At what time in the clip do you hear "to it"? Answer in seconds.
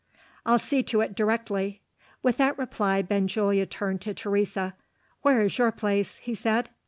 0.81-1.13